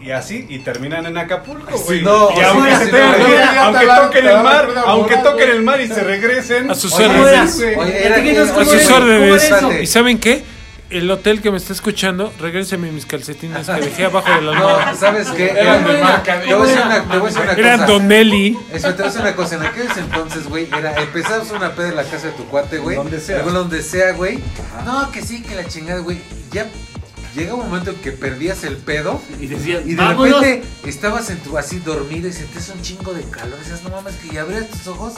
y 0.00 0.10
así 0.10 0.46
y 0.48 0.60
terminan 0.60 1.04
en 1.04 1.18
Acapulco, 1.18 1.76
güey. 1.78 2.02
no, 2.02 2.30
y 2.34 2.40
aunque, 2.40 2.76
sí, 2.76 2.90
no, 2.92 3.62
aunque 3.62 3.86
toquen 3.86 4.26
el 4.26 4.42
mar, 4.42 4.68
aunque 4.86 5.16
toquen 5.18 5.50
el 5.50 5.62
mar 5.62 5.80
y 5.80 5.88
se 5.88 6.02
regresen. 6.02 6.70
A 6.70 6.74
sus 6.74 6.92
órdenes. 6.94 7.62
A 8.56 8.64
sus 8.64 8.90
órdenes. 8.90 9.52
¿Y 9.82 9.86
saben 9.86 10.18
qué? 10.18 10.42
El 10.94 11.10
hotel 11.10 11.42
que 11.42 11.50
me 11.50 11.56
está 11.56 11.72
escuchando, 11.72 12.32
regréseme 12.38 12.92
mis 12.92 13.04
calcetines 13.04 13.66
que 13.66 13.80
dejé 13.80 14.04
abajo 14.04 14.32
de 14.32 14.42
la 14.42 14.52
almohada. 14.52 14.92
No, 14.92 14.96
¿sabes 14.96 15.28
qué? 15.30 15.50
Eran 15.50 15.84
de 15.84 16.00
marca, 16.00 16.40
Te 16.40 16.54
voy 16.54 16.68
a 16.68 16.70
decir 16.70 16.82
¿cómo 16.82 16.86
una, 16.86 16.94
era? 16.96 17.08
te 17.10 17.18
voy 17.18 17.26
a 17.26 17.28
decir 17.30 17.42
una 17.42 17.52
Era 17.52 17.72
cosa. 17.78 17.86
Don 17.86 18.08
Nelly. 18.08 18.58
Eso, 18.72 18.88
te 18.88 18.92
voy 18.94 19.02
a 19.02 19.04
decir 19.06 19.20
una 19.22 19.34
cosa, 19.34 19.54
en 19.56 19.62
aquellos 19.62 19.96
entonces, 19.96 20.48
güey, 20.48 20.68
era, 20.68 20.94
empezabas 21.02 21.50
una 21.50 21.74
peda 21.74 21.88
en 21.88 21.96
la 21.96 22.04
casa 22.04 22.28
de 22.28 22.32
tu 22.34 22.44
cuate, 22.44 22.78
güey. 22.78 22.96
Donde 22.96 23.20
sea. 23.20 23.42
Donde 23.42 23.82
sea, 23.82 24.12
güey. 24.12 24.38
No, 24.84 25.10
que 25.10 25.20
sí, 25.22 25.42
que 25.42 25.56
la 25.56 25.66
chingada, 25.66 25.98
güey. 25.98 26.20
Ya 26.52 26.68
llega 27.34 27.54
un 27.54 27.66
momento 27.68 27.90
en 27.90 27.96
que 27.96 28.12
perdías 28.12 28.62
el 28.62 28.76
pedo 28.76 29.20
Y 29.40 29.48
decían, 29.48 29.82
y 29.84 29.94
de 29.94 29.96
vámonos. 29.96 30.40
repente 30.40 30.64
estabas 30.86 31.28
en 31.30 31.38
tu 31.40 31.58
así 31.58 31.80
dormido 31.80 32.28
y 32.28 32.32
sentías 32.32 32.68
un 32.68 32.80
chingo 32.82 33.12
de 33.12 33.24
calor. 33.24 33.58
Decías, 33.58 33.82
no 33.82 33.90
mames, 33.90 34.14
que 34.14 34.32
ya 34.32 34.42
abrías 34.42 34.68
tus 34.68 34.86
ojos 34.86 35.14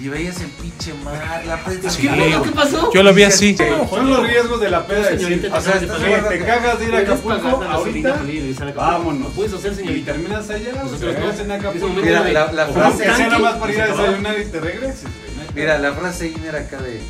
y 0.00 0.08
veías 0.08 0.40
el 0.40 0.48
pinche 0.48 0.94
mar, 1.04 1.42
la 1.46 1.64
peda. 1.64 1.90
¿Qué 2.00 2.08
pedo? 2.08 2.42
¿Qué 2.42 2.50
pasó? 2.52 2.90
Yo 2.92 3.02
lo 3.02 3.12
vi 3.12 3.24
así. 3.24 3.56
Son 3.90 4.08
los 4.10 4.26
riesgos 4.26 4.60
de 4.60 4.70
la 4.70 4.86
peda. 4.86 5.10
de 5.10 5.18
Señorita, 5.18 5.56
o 5.56 5.60
sea, 5.60 5.72
te 5.78 5.86
te 5.86 6.44
cagas 6.44 6.78
de 6.78 6.84
ir 6.86 6.94
a 6.94 6.98
Acapulco 7.00 7.62
ahorita. 7.64 8.20
y. 8.28 8.54
Vámonos. 8.74 9.22
Lo 9.22 9.28
puedes 9.30 9.52
hacer, 9.54 9.72
Y 9.72 9.76
señorita. 9.76 10.12
terminas 10.12 10.48
allá, 10.50 10.68
Nosotros 10.72 10.92
ustedes 10.94 11.18
no. 11.20 11.26
vas 11.26 11.40
en 11.40 11.50
Acapulco. 11.52 11.88
Mira, 11.88 12.28
la- 12.28 12.52
la 12.52 12.64
o 12.68 12.72
frase- 12.72 13.06
nada 13.06 13.38
más 13.38 13.54
para 13.56 13.72
ir 13.72 13.80
a 13.82 13.86
desayunar 13.88 14.38
y 14.40 14.44
te 14.46 14.60
regreses. 14.60 15.04
Mira, 15.54 15.78
la 15.78 15.92
frase 15.92 16.32
era 16.46 16.58
acá 16.60 16.78
de. 16.78 17.00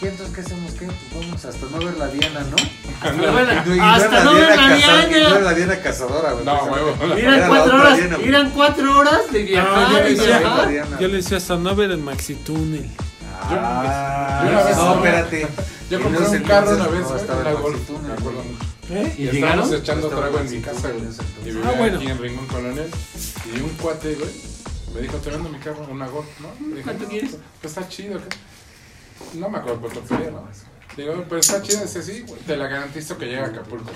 ¿Qué 0.00 0.08
entonces 0.08 0.34
qué 0.34 0.40
hacemos? 0.42 0.72
¿Qué? 0.72 0.86
Pues 0.86 1.24
vamos 1.26 1.44
hasta 1.44 1.66
no 1.66 1.78
ver 1.78 1.96
la 1.96 2.08
Diana, 2.08 2.40
¿no? 2.40 2.56
Hasta 3.00 3.12
no 3.12 3.32
ver 3.34 3.46
la- 3.46 3.64
Y 3.66 3.78
no- 3.78 3.84
Hasta 3.84 4.24
no 4.24 4.34
ver 4.34 4.56
la 4.56 4.68
no 4.68 4.76
Diana. 4.76 5.38
la 5.40 5.54
Diana 5.54 5.80
cazadora, 5.80 6.32
güey. 6.32 6.44
No, 6.44 6.64
huevo. 6.64 6.94
Eran 7.02 7.18
Era 7.18 7.36
la 7.38 7.48
cuatro 7.48 7.76
horas. 7.76 7.96
Diana, 7.96 8.16
güey. 8.16 8.28
Eran 8.28 8.50
cuatro 8.50 8.98
horas 8.98 9.32
de 9.32 9.40
No, 9.40 9.46
viajar 9.46 9.90
yo 9.90 9.98
le 9.98 10.10
decía- 10.14 10.38
viajar. 10.38 10.68
Diana. 10.68 11.00
Yo 11.00 11.08
le 11.08 11.16
decía 11.16 11.36
hasta 11.38 11.56
no 11.56 11.74
ver 11.74 11.90
el 11.92 11.98
Maxi 11.98 12.34
Túnel. 12.34 12.90
Ah, 13.40 14.42
Yo 14.44 14.50
una 14.50 14.62
vez- 14.64 14.76
No, 14.76 14.94
espérate. 14.96 15.46
Yo 15.90 16.02
compré 16.02 16.20
no 16.24 16.30
un 16.30 16.38
carro 16.42 16.70
una 16.74 16.86
vez, 16.88 17.00
no, 17.00 17.08
güey, 17.08 17.20
estaba 17.20 17.40
una 17.40 17.50
el 17.50 17.56
Golf, 17.56 17.74
Maxitúnel, 17.76 18.06
me 18.06 18.12
acuerdo 18.12 18.38
güey. 18.42 18.48
mucho. 18.48 18.66
¿Eh? 18.88 19.14
Y 19.18 19.22
¿Y 19.22 19.28
estábamos 19.28 19.72
echando 19.72 20.08
trago 20.08 20.38
en 20.38 20.50
mi 20.50 20.60
casa, 20.60 20.88
güey. 20.90 21.04
Y 21.44 21.50
vivía 21.50 21.68
Ah, 21.70 21.74
bueno. 21.78 21.96
aquí 21.98 22.06
en 22.08 22.18
Rincón 22.18 22.46
Colonial. 22.48 22.86
Y 23.54 23.60
un 23.60 23.70
cuate, 23.70 24.14
güey, 24.14 24.30
me 24.94 25.00
dijo, 25.00 25.16
te 25.18 25.30
vendo 25.30 25.48
mi 25.48 25.58
carro, 25.58 25.86
una 25.90 26.06
Golf, 26.06 26.26
¿no? 26.40 26.48
¿Cuánto 26.84 27.04
"No, 27.04 27.08
quieres? 27.08 27.30
Pues 27.62 27.76
está 27.76 27.88
chido, 27.88 28.18
¿qué? 28.18 28.36
No 29.34 29.48
me 29.48 29.58
acuerdo 29.58 29.80
cuánto 29.80 30.00
pedía, 30.00 30.30
¿no? 30.30 30.46
Digo, 30.96 31.24
pero 31.28 31.38
está 31.40 31.60
chido, 31.62 31.82
dice, 31.82 32.02
sí, 32.02 32.24
güey, 32.26 32.40
te 32.42 32.56
la 32.56 32.66
garantizo 32.68 33.18
que 33.18 33.26
llega 33.26 33.44
a 33.44 33.46
Acapulco. 33.48 33.90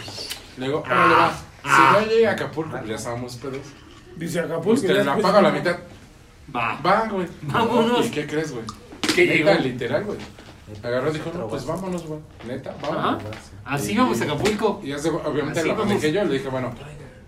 Le 0.59 0.67
digo, 0.67 0.81
órale, 0.81 1.15
va. 1.15 1.33
Si 1.63 1.69
no 2.07 2.13
llega 2.13 2.31
a 2.31 2.33
Acapulco, 2.35 2.71
pues 2.77 2.89
ya 2.89 2.95
estábamos 2.97 3.37
pedos. 3.37 3.67
Dice 4.17 4.41
Pues 4.43 4.51
Acapulco. 4.51 4.87
te 4.87 5.05
la 5.05 5.17
pago 5.17 5.39
a 5.39 5.43
la 5.43 5.51
mitad. 5.51 5.77
Va. 6.55 6.79
Va, 6.85 7.09
güey. 7.09 7.27
Vámonos. 7.43 8.07
¿Y 8.07 8.11
qué 8.11 8.27
crees, 8.27 8.53
güey? 8.53 8.65
¿Qué 9.15 9.25
Neta, 9.27 9.53
llegó? 9.53 9.65
literal, 9.65 10.05
güey. 10.05 10.19
Agarró 10.83 11.11
y 11.11 11.15
dijo, 11.15 11.33
no, 11.37 11.49
pues 11.49 11.65
vámonos, 11.65 12.07
güey. 12.07 12.21
Neta, 12.47 12.77
vámonos. 12.83 13.23
Así 13.65 13.97
vamos 13.97 14.21
a 14.21 14.25
Acapulco. 14.25 14.81
Y 14.85 14.93
hace, 14.93 15.09
obviamente 15.09 15.65
la 15.65 15.75
manequé 15.75 16.13
yo, 16.13 16.25
le 16.25 16.35
dije, 16.35 16.49
bueno, 16.49 16.75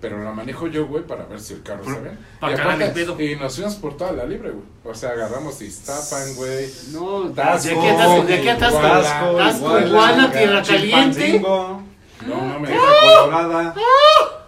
pero 0.03 0.23
la 0.23 0.33
manejo 0.33 0.67
yo, 0.67 0.87
güey, 0.89 1.05
para 1.07 1.25
ver 1.27 1.41
si 1.41 1.55
el 1.55 1.63
carro 1.63 1.85
ve. 1.85 2.11
para 2.41 2.57
y, 2.57 2.59
aparte- 2.61 2.85
el 2.87 2.93
pedo. 2.93 3.21
y 3.21 3.37
nos 3.37 3.55
fuimos 3.55 3.77
por 3.77 3.97
toda 3.97 4.13
la 4.13 4.25
libre, 4.27 4.51
güey. 4.51 4.65
O 4.85 4.95
sea, 4.95 5.11
agarramos 5.11 5.63
Iztapan, 5.63 6.35
güey. 6.35 6.69
No, 6.91 7.23
de 7.29 7.35
Tasco, 7.35 7.79
aquí 7.79 7.89
a 7.89 7.97
Tasco, 7.97 8.25
de 8.25 8.35
aquí 8.35 8.49
a 8.49 8.59
Tasco. 8.59 9.81
Iguala, 9.81 10.31
Tierra 10.33 10.63
Caliente. 10.63 11.21
Chilpancingo, 11.21 11.83
No 12.27 12.35
mames. 12.35 12.71
Colorada. 12.71 13.75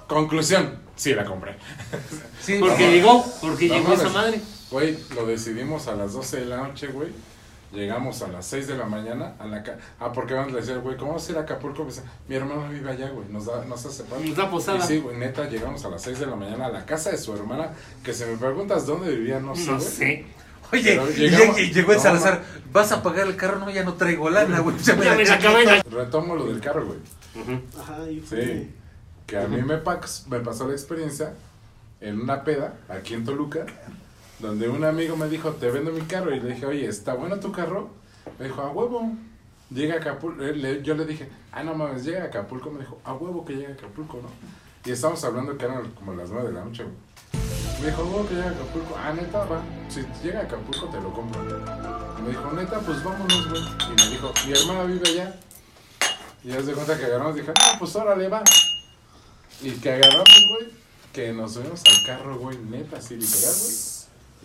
Conclusión, 0.09 0.79
sí 0.97 1.15
la 1.15 1.25
compré. 1.25 1.57
Sí, 2.43 2.59
Porque 2.61 2.85
no, 2.87 2.91
llegó, 2.93 3.25
porque 3.41 3.69
no 3.69 3.75
llegó 3.77 3.93
esa 3.95 4.09
madre. 4.11 4.41
Güey, 4.71 4.99
lo 5.15 5.25
decidimos 5.25 5.87
a 5.87 5.95
las 5.95 6.13
12 6.15 6.41
de 6.41 6.47
la 6.47 6.57
noche, 6.59 6.89
güey. 6.89 7.09
Llegamos 7.75 8.23
a 8.23 8.28
las 8.28 8.47
6 8.47 8.69
de 8.69 8.76
la 8.76 8.85
mañana 8.87 9.35
a 9.38 9.47
la 9.47 9.62
ca 9.62 9.76
Ah, 9.99 10.12
porque 10.12 10.33
vamos 10.35 10.52
a 10.52 10.57
decir, 10.57 10.78
güey, 10.78 10.97
¿cómo 10.97 11.11
vamos 11.12 11.28
a 11.28 11.33
ir 11.33 11.38
a 11.38 11.40
Acapulco? 11.43 11.87
Mi 12.28 12.37
hermano 12.37 12.69
vive 12.69 12.88
allá, 12.90 13.11
güey. 13.11 13.26
Nos, 13.28 13.47
da, 13.47 13.64
nos 13.64 13.85
hace 13.85 14.04
paro. 14.04 14.23
Nos 14.23 14.37
da 14.37 14.49
posada. 14.50 14.78
Y 14.78 14.83
sí, 14.83 14.99
güey, 15.00 15.16
neta, 15.16 15.49
llegamos 15.49 15.85
a 15.85 15.88
las 15.90 16.02
6 16.02 16.21
de 16.21 16.26
la 16.26 16.37
mañana 16.37 16.66
a 16.66 16.71
la 16.71 16.87
casa 16.87 17.11
de 17.11 17.19
su 17.19 17.35
hermana. 17.35 17.71
Que 18.04 18.14
si 18.14 18.25
me 18.25 18.37
preguntas 18.37 18.87
dónde 18.87 19.11
vivía, 19.14 19.40
no 19.40 19.54
sé, 19.57 19.66
No 19.71 19.76
güey. 19.78 19.88
sé. 19.88 20.26
Oye, 20.73 20.95
y, 21.16 21.21
llegamos- 21.31 21.59
y 21.59 21.73
llegó 21.73 21.90
el 21.93 21.97
No, 21.99 22.02
Salazar, 22.02 22.43
¿vas 22.73 22.90
a 22.93 23.02
pagar 23.02 23.26
el 23.26 23.37
carro? 23.37 23.59
No, 23.59 23.71
ya 23.71 23.85
no 23.85 23.95
traigo 23.95 24.31
lana, 24.31 24.61
güey. 24.61 24.76
Ya 24.78 24.95
me 24.95 25.04
Ya 25.04 25.11
la 25.12 25.16
me 25.16 25.25
la 25.25 25.35
chingué. 25.38 25.49
acabé 25.49 25.64
la- 25.66 25.83
Retomo 25.83 26.37
lo 26.37 26.47
del 26.47 26.61
carro, 26.61 26.87
güey. 26.87 26.99
Ay, 27.99 28.25
Sí. 28.28 28.71
Que 29.26 29.38
a 29.38 29.47
mí 29.49 29.57
me, 29.62 29.76
me 29.76 30.40
pasó 30.40 30.66
la 30.69 30.73
experiencia 30.73 31.33
en 32.00 32.21
una 32.21 32.45
peda 32.45 32.75
aquí 32.88 33.14
en 33.14 33.25
Toluca, 33.25 33.66
donde 34.45 34.69
un 34.69 34.85
amigo 34.85 35.17
me 35.17 35.27
dijo, 35.29 35.53
te 35.53 35.71
vendo 35.71 35.91
mi 35.91 36.03
carro. 36.03 36.35
Y 36.35 36.39
le 36.39 36.51
dije, 36.51 36.67
oye, 36.67 36.87
¿está 36.87 37.15
bueno 37.15 37.41
tu 37.41 37.51
carro? 37.51 37.89
Me 38.39 38.47
dijo, 38.47 38.61
a 38.61 38.69
huevo. 38.69 39.11
Llega 39.71 39.95
a 39.95 39.99
Acapulco. 39.99 40.43
Yo 40.83 40.95
le 40.95 41.07
dije, 41.07 41.29
ah, 41.51 41.63
no 41.63 41.75
mames, 41.75 42.05
llega 42.05 42.25
a 42.25 42.27
Acapulco. 42.27 42.71
Me 42.71 42.81
dijo, 42.81 43.01
a 43.05 43.15
huevo 43.15 43.45
que 43.45 43.55
llega 43.55 43.71
a 43.71 43.73
Acapulco, 43.73 44.21
¿no? 44.23 44.29
Y 44.85 44.93
estábamos 44.93 45.25
hablando 45.25 45.57
que 45.57 45.65
eran 45.65 45.91
como 45.93 46.13
las 46.15 46.29
9 46.29 46.49
de 46.49 46.55
la 46.55 46.65
noche. 46.65 46.85
Me 47.81 47.87
dijo, 47.87 48.03
a 48.03 48.05
huevo 48.05 48.29
que 48.29 48.35
llega 48.35 48.49
a 48.49 48.51
Acapulco. 48.51 48.95
Ah, 48.99 49.13
neta, 49.15 49.45
va. 49.45 49.63
Si 49.89 50.05
llega 50.23 50.41
a 50.41 50.43
Acapulco, 50.43 50.87
te 50.89 51.01
lo 51.01 51.11
compro. 51.11 51.43
Me 52.23 52.29
dijo, 52.29 52.53
neta, 52.53 52.81
pues 52.81 53.03
vámonos, 53.03 53.49
güey. 53.49 53.63
Y 53.63 54.03
me 54.03 54.11
dijo, 54.11 54.33
mi 54.47 54.53
hermana 54.53 54.85
vive 54.85 55.09
allá. 55.09 55.35
Y 56.45 56.49
ya 56.49 56.63
se 56.63 56.73
cuenta 56.75 56.99
que 56.99 57.07
agarramos 57.07 57.35
dije, 57.35 57.49
no, 57.49 57.79
pues 57.79 57.97
órale, 57.97 58.29
va. 58.29 58.45
Y 59.63 59.71
que 59.71 59.91
agarramos, 59.91 60.47
güey, 60.51 60.71
que 61.15 61.33
nos 61.33 61.55
subimos 61.55 61.81
al 61.87 62.07
carro, 62.07 62.39
güey, 62.39 62.59
neta, 62.59 62.99
así 62.99 63.17
literal, 63.17 63.55
güey. 63.59 63.94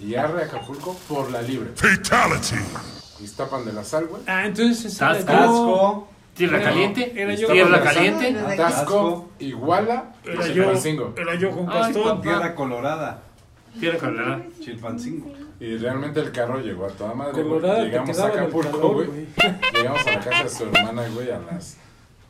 Y 0.02 0.16
arre 0.16 0.44
a 0.44 0.46
Acapulco 0.46 0.96
por 1.08 1.30
la 1.32 1.42
libre. 1.42 1.72
Fatality. 1.76 2.56
Y 3.20 3.28
tapan 3.30 3.66
de 3.66 3.74
la 3.74 3.84
sal, 3.84 4.06
güey. 4.08 4.22
Ah, 4.28 4.46
entonces 4.46 4.96
era 5.02 5.24
Tasco. 5.26 6.08
Tierra 6.36 6.60
No, 6.60 6.64
Caliente. 6.64 7.14
era 7.22 7.34
yo. 7.36 7.48
Tierra 7.52 7.82
Caliente. 7.82 8.34
Tasco. 8.56 9.30
Iguala 9.40 10.14
Era 10.24 10.48
yo. 10.48 10.54
Chilpancingo. 10.54 11.14
Era 11.18 11.36
yo 11.36 11.52
con. 11.52 12.22
Tierra 12.22 12.56
Colorada. 12.56 13.24
Tierra 13.78 13.98
Colorada. 13.98 14.42
Chilpancingo. 14.62 15.34
Y 15.60 15.76
realmente 15.78 16.22
el 16.22 16.32
carro 16.32 16.62
llegó 16.62 16.86
a 16.86 16.90
toda 16.90 17.14
madre. 17.14 17.34
Colorada, 17.44 17.84
Llegamos 17.84 18.18
a 18.20 18.28
Acapulco, 18.28 18.94
güey. 18.94 19.10
Llegamos 19.74 20.08
a 20.08 20.12
la 20.12 20.20
casa 20.22 20.44
de 20.44 20.50
su 20.50 20.64
hermana, 20.66 21.04
güey, 21.14 21.30
a 21.32 21.40
las... 21.40 21.76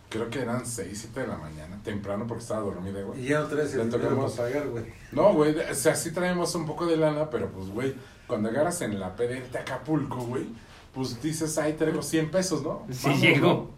Creo 0.10 0.30
que 0.30 0.40
eran 0.42 0.66
6, 0.66 0.90
7 0.92 1.20
de 1.20 1.28
la 1.28 1.38
mañana, 1.38 1.80
temprano 1.84 2.26
porque 2.26 2.42
estaba 2.42 2.62
dormida, 2.62 3.02
güey. 3.04 3.24
Y 3.24 3.28
ya 3.30 3.42
no 3.42 3.46
traes 3.46 3.76
Le 3.76 3.86
tocamos. 3.86 4.34
para 4.34 4.50
pagar, 4.50 4.68
güey. 4.70 4.86
No, 5.12 5.34
güey, 5.34 5.56
o 5.60 5.76
sea, 5.76 5.96
sí 5.96 6.12
traemos 6.12 6.56
un 6.56 6.66
poco 6.66 6.88
de 6.88 6.98
lana, 6.98 7.30
pero 7.30 7.52
pues, 7.52 7.70
güey, 7.70 7.94
cuando 8.26 8.50
agarras 8.50 8.82
en 8.82 9.00
la 9.00 9.16
PD 9.16 9.48
de 9.52 9.60
Acapulco, 9.60 10.18
güey, 10.18 10.48
pues 10.96 11.22
dices, 11.22 11.56
ay, 11.60 11.74
traigo 11.74 12.02
100 12.02 12.32
pesos, 12.32 12.64
¿no? 12.64 12.86
Sí, 12.90 13.02
Vamos, 13.04 13.22
llegó. 13.22 13.48
¿no? 13.48 13.70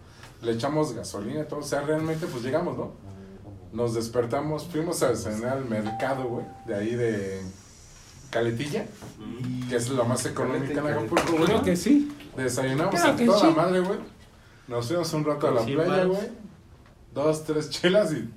Le 0.41 0.53
echamos 0.53 0.93
gasolina 0.93 1.41
y 1.41 1.45
todo, 1.45 1.59
o 1.59 1.63
sea, 1.63 1.81
realmente, 1.81 2.25
pues 2.27 2.43
llegamos, 2.43 2.77
¿no? 2.77 2.93
Nos 3.73 3.93
despertamos, 3.93 4.65
fuimos 4.67 5.03
a 5.03 5.15
cenar 5.15 5.57
al 5.57 5.65
mercado, 5.65 6.23
güey, 6.23 6.45
de 6.65 6.75
ahí 6.75 6.95
de 6.95 7.41
Caletilla, 8.29 8.85
que 9.69 9.75
es 9.75 9.89
lo 9.89 10.05
más 10.05 10.25
económico 10.25 10.71
en 10.71 10.87
Acapulco, 10.87 11.31
güey. 11.33 11.45
Creo 11.45 11.63
que 11.63 11.75
sí. 11.75 12.09
Desayunamos 12.37 12.95
que 13.01 13.25
toda 13.25 13.39
sí. 13.39 13.53
madre, 13.55 13.81
güey. 13.81 13.99
Nos 14.71 14.87
fuimos 14.87 15.13
un 15.13 15.23
rato 15.25 15.47
a 15.47 15.51
la 15.51 15.61
playa, 15.61 16.05
güey. 16.05 16.29
Dos, 17.13 17.43
tres 17.43 17.69
chelas 17.69 18.13
y 18.13 18.29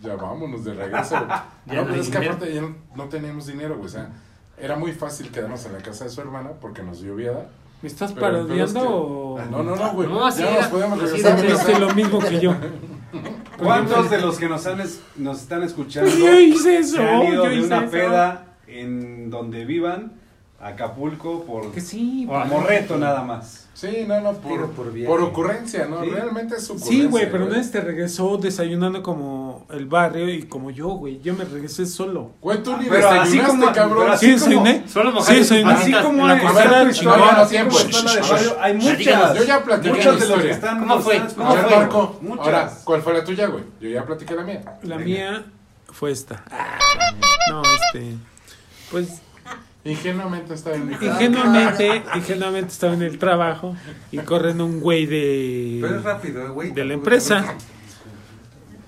ya 0.00 0.14
vámonos 0.14 0.64
de 0.64 0.72
regreso, 0.74 1.18
no, 1.66 1.74
no 1.74 1.84
pero 1.84 1.94
es 1.96 2.08
que 2.08 2.18
dinero. 2.18 2.32
aparte 2.34 2.54
ya 2.54 2.60
no, 2.62 2.76
no 2.94 3.04
teníamos 3.08 3.46
dinero, 3.46 3.74
güey. 3.74 3.86
O 3.86 3.90
sea, 3.90 4.08
era 4.56 4.76
muy 4.76 4.92
fácil 4.92 5.30
quedarnos 5.30 5.66
en 5.66 5.72
la 5.72 5.78
casa 5.80 6.04
de 6.04 6.10
su 6.10 6.20
hermana 6.20 6.50
porque 6.60 6.82
nos 6.82 7.00
llovía. 7.00 7.48
¿Me 7.82 7.88
estás 7.88 8.12
pedo 8.12 8.26
es 8.26 8.32
parodiando 8.32 8.80
que- 8.80 8.86
o...? 8.88 9.38
No, 9.50 9.62
no, 9.64 9.76
no, 9.76 9.92
güey. 9.92 10.08
No, 10.08 10.30
ya 10.30 10.48
era. 10.50 10.60
nos 10.62 10.70
podíamos 10.70 10.98
regresar. 11.00 11.44
era. 11.44 11.78
lo 11.80 11.94
mismo 11.94 12.18
que 12.20 12.40
yo. 12.40 12.54
¿Cuántos 13.58 14.10
de 14.10 14.20
los 14.20 14.38
que 14.38 14.48
nos, 14.48 14.66
han 14.66 14.80
es- 14.80 15.00
nos 15.16 15.42
están 15.42 15.62
escuchando 15.64 16.10
Yo 16.18 16.38
hice 16.40 16.78
eso, 16.78 16.96
se 16.96 17.02
han 17.08 17.22
ido 17.32 17.44
yo 17.44 17.48
de 17.50 17.54
hice 17.56 17.66
una 17.66 17.82
eso. 17.82 17.90
peda 17.90 18.46
en 18.68 19.30
donde 19.30 19.64
vivan, 19.64 20.12
Acapulco, 20.60 21.44
por 21.44 21.70
Que 21.72 21.80
sí. 21.80 22.26
como 22.28 22.60
reto 22.62 22.96
nada 22.98 23.22
más? 23.22 23.66
Sí, 23.74 24.04
no, 24.08 24.20
no, 24.20 24.32
por, 24.32 24.70
por, 24.72 25.04
por 25.04 25.20
ocurrencia, 25.20 25.86
¿no? 25.86 26.02
Sí. 26.02 26.10
Realmente 26.10 26.56
es 26.56 26.64
ocurrencia. 26.68 26.92
Sí, 27.00 27.06
güey, 27.06 27.30
pero 27.30 27.46
no 27.46 27.54
es 27.54 27.70
te 27.70 27.80
regresó 27.80 28.36
desayunando 28.36 29.00
como 29.04 29.66
el 29.70 29.86
barrio 29.86 30.28
y 30.28 30.42
como 30.48 30.72
yo, 30.72 30.88
güey. 30.88 31.20
Yo 31.20 31.34
me 31.34 31.44
regresé 31.44 31.86
solo. 31.86 32.32
Güey, 32.40 32.60
tú 32.64 32.76
ni 32.76 32.86
Pero 32.88 33.08
así 33.08 33.38
como- 33.38 33.72
cabrón. 33.72 33.98
pero 34.00 34.12
así 34.14 34.26
¿Sí 34.26 34.32
como- 34.32 34.64
desayuné? 34.64 34.88
Solo 34.88 35.10
Sí, 35.10 35.14
mojaste 35.14 35.34
desayuné. 35.38 35.72
Así 35.74 35.92
como 35.92 36.26
la 36.26 36.36
es- 36.36 36.42
cocina. 36.42 36.60
era 36.64 36.78
No, 36.80 36.84
no, 36.86 36.92
chingón. 36.92 37.48
tiempo. 37.48 37.76
Así 37.78 37.90
como 37.92 38.08
está 38.08 38.32
la 38.34 38.40
de 38.42 38.50
hay 38.60 38.74
muchas. 38.74 39.36
yo 39.38 39.44
ya 39.44 39.62
platiqué 39.64 39.94
Muchos 39.94 40.06
la 40.06 40.20
de 40.24 40.28
los 40.28 40.40
que 40.42 40.50
están, 40.50 40.78
¿Cómo 40.80 40.98
fue? 41.00 41.22
¿Cómo 41.36 41.52
fue? 41.54 41.76
Marco, 41.76 42.18
Muchas. 42.20 42.44
ahora, 42.46 42.72
¿cuál 42.82 43.02
fue 43.02 43.12
la 43.14 43.22
tuya, 43.24 43.46
güey? 43.46 43.62
Yo 43.80 43.88
ya 43.90 44.04
platiqué 44.04 44.34
la 44.34 44.42
mía. 44.42 44.62
La 44.82 44.98
mía 44.98 45.44
fue 45.92 46.10
esta. 46.10 46.42
No, 47.52 47.62
este. 47.62 48.16
Pues 48.90 49.20
Ingenuamente 49.90 50.54
estaba 50.54 50.76
en 50.76 50.86
mi 50.88 50.94
casa. 50.94 51.06
ingenuamente, 51.22 52.02
ingenuamente 52.14 52.68
estaba 52.72 52.94
en 52.94 53.02
el 53.02 53.18
trabajo 53.18 53.74
y 54.10 54.18
corren 54.18 54.60
un 54.60 54.80
güey 54.80 55.06
Pero 55.06 55.86
es 55.96 56.02
de, 56.04 56.10
rápido, 56.10 56.52
güey. 56.54 56.72
de 56.72 56.84
la 56.84 56.94
empresa. 56.94 57.54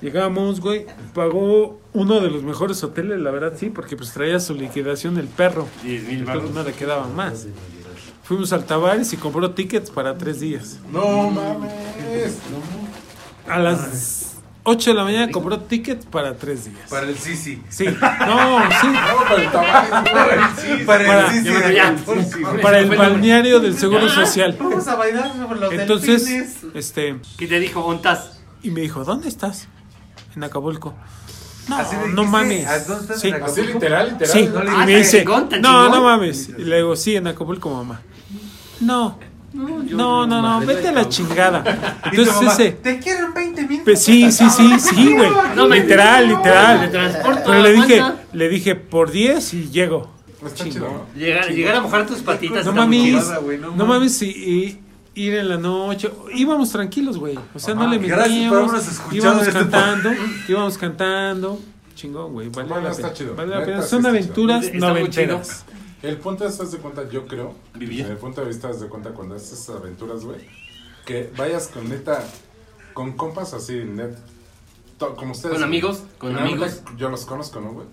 Llegamos, 0.00 0.60
güey, 0.60 0.86
pagó 1.14 1.78
uno 1.92 2.20
de 2.20 2.30
los 2.30 2.42
mejores 2.42 2.82
hoteles, 2.82 3.18
la 3.20 3.30
verdad 3.30 3.52
sí, 3.56 3.68
porque 3.68 3.96
pues 3.96 4.12
traía 4.12 4.40
su 4.40 4.54
liquidación 4.54 5.18
el 5.18 5.26
perro. 5.26 5.68
10 5.82 6.02
mil 6.04 6.18
Entonces 6.20 6.26
baros. 6.42 6.50
no 6.54 6.62
le 6.62 6.72
quedaba 6.72 7.06
más. 7.08 7.46
Fuimos 8.22 8.52
al 8.52 8.64
Tavares 8.64 9.12
y 9.12 9.16
compró 9.18 9.50
tickets 9.50 9.90
para 9.90 10.16
tres 10.16 10.40
días. 10.40 10.78
No 10.90 11.30
mames. 11.30 12.38
A 13.46 13.58
las 13.58 14.29
8 14.62 14.90
de 14.90 14.94
la 14.96 15.04
mañana 15.04 15.32
compró 15.32 15.58
tickets 15.60 16.04
para 16.06 16.34
tres 16.36 16.66
días. 16.66 16.88
Para 16.90 17.06
el 17.08 17.16
Sisi. 17.16 17.62
Sí, 17.70 17.84
no, 17.86 17.92
sí. 18.80 18.86
No, 18.92 19.24
pero 19.28 19.36
el 19.36 19.48
güey. 19.50 20.84
Para 20.86 21.06
Para- 21.06 21.26
el 21.28 21.32
Sisi. 21.32 21.54
De 21.54 21.74
ya. 21.74 21.88
Acapulco. 21.88 22.60
Para 22.62 22.78
el 22.80 22.90
balneario 22.96 23.60
del 23.60 23.78
Seguro 23.78 24.08
Social. 24.08 24.56
Vamos 24.60 24.86
a 24.86 24.96
bailar 24.96 25.32
sobre 25.36 25.60
los 25.60 25.72
Entonces, 25.72 26.24
delfines. 26.26 26.56
este, 26.74 27.16
¿Qué 27.38 27.46
te 27.46 27.58
dijo? 27.58 27.80
¿Ontas? 27.84 28.38
y 28.62 28.70
me 28.70 28.82
dijo, 28.82 29.04
¿dónde 29.04 29.28
estás? 29.28 29.68
En 30.36 30.44
Acapulco. 30.44 30.94
No, 31.68 31.76
Así 31.76 31.96
no 32.12 32.24
mames. 32.24 32.66
¿a 32.66 32.78
dónde 32.80 33.02
estás 33.02 33.20
Sí. 33.20 33.28
en 33.28 33.34
Acapulco? 33.36 33.60
Así 33.62 33.72
literal, 33.72 34.10
literal. 34.10 34.32
Sí, 34.32 34.50
no 34.52 34.60
Ah, 34.76 34.84
me 34.84 34.96
dice, 34.96 35.24
no, 35.24 35.88
no 35.88 36.02
mames. 36.02 36.50
Y 36.58 36.64
le 36.64 36.76
digo, 36.76 36.94
sí, 36.96 37.16
en 37.16 37.26
Acapulco, 37.28 37.70
mamá. 37.74 38.02
No, 38.80 39.18
no, 39.54 40.26
no, 40.26 40.42
no, 40.42 40.66
vete 40.66 40.88
a 40.88 40.92
la 40.92 41.08
chingada. 41.08 42.00
Entonces 42.12 42.52
ese, 42.52 42.70
Te 42.72 42.98
quiero 42.98 43.26
en 43.28 43.34
20 43.34 43.59
pues 43.78 44.02
sí, 44.02 44.30
sí, 44.32 44.48
sí, 44.50 44.78
sí, 44.80 45.12
güey. 45.14 45.30
No 45.56 45.68
Literal, 45.68 46.26
Me 46.28 46.36
literal. 46.36 46.90
transporto. 46.90 47.42
Pero 47.46 47.62
le 47.62 47.72
dije, 47.72 48.02
le 48.32 48.48
dije, 48.48 48.74
por 48.74 49.10
10 49.10 49.54
y 49.54 49.70
llego. 49.70 50.10
Está 50.44 50.64
chido. 50.64 51.06
Llegar, 51.14 51.50
llegar 51.50 51.76
a 51.76 51.80
mojar 51.82 52.06
tus 52.06 52.18
patitas. 52.20 52.64
No 52.64 52.72
mames, 52.72 53.28
no 53.60 53.76
no 53.76 53.86
mames. 53.86 54.22
y, 54.22 54.26
y 54.26 54.80
ir 55.22 55.34
en 55.34 55.48
la 55.48 55.58
noche. 55.58 56.10
Íbamos 56.34 56.70
tranquilos, 56.70 57.18
güey. 57.18 57.38
O 57.54 57.58
sea, 57.58 57.74
no 57.74 57.82
Ajá, 57.82 57.90
le 57.90 57.98
gracias 57.98 58.48
por 58.50 58.72
metíamos. 58.72 59.12
Íbamos 59.12 59.42
este 59.46 59.52
cantando, 59.52 60.10
íbamos 60.48 60.78
cantando. 60.78 61.60
Chingón, 61.94 62.32
güey. 62.32 62.48
Vale 62.48 62.68
Bueno, 62.68 62.84
la 62.84 62.90
está 62.92 63.12
chido. 63.12 63.34
Vale 63.34 63.54
la 63.54 63.64
pena. 63.64 63.82
Son 63.82 64.06
aventuras 64.06 64.62
chido. 64.62 64.74
Está 64.74 64.88
noventeras. 64.88 65.64
El 66.02 66.16
punto 66.16 66.46
es, 66.46 66.58
haz 66.58 66.72
de 66.72 66.78
cuenta, 66.78 67.06
yo 67.10 67.26
creo, 67.26 67.54
Vivir. 67.74 67.98
desde 67.98 68.12
el 68.12 68.16
punto 68.18 68.40
de 68.40 68.46
vista, 68.46 68.68
haz 68.68 68.80
de 68.80 68.86
cuenta, 68.88 69.10
cuando 69.10 69.34
haces 69.34 69.52
esas 69.52 69.76
aventuras, 69.76 70.24
güey, 70.24 70.38
que 71.04 71.30
vayas 71.36 71.68
con 71.68 71.90
neta, 71.90 72.24
con 72.94 73.12
compas 73.12 73.54
así, 73.54 73.74
net, 73.84 74.16
to- 74.98 75.14
como 75.16 75.32
ustedes. 75.32 75.54
Con 75.54 75.64
amigos, 75.64 76.02
con 76.18 76.36
amigos. 76.38 76.82
Yo 76.96 77.08
los 77.10 77.24
conozco, 77.26 77.60
¿no, 77.60 77.72
güey? 77.72 77.86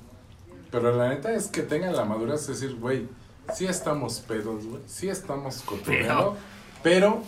Pero 0.71 0.95
la 0.95 1.09
neta 1.09 1.33
es 1.33 1.47
que 1.47 1.61
tengan 1.61 1.95
la 1.95 2.03
madurez 2.05 2.45
de 2.47 2.53
decir, 2.53 2.75
güey, 2.75 3.07
sí 3.53 3.65
estamos 3.65 4.19
pedos, 4.19 4.65
güey, 4.65 4.81
sí 4.87 5.07
estamos 5.09 5.61
cotorreando, 5.61 6.35
pero 6.83 7.21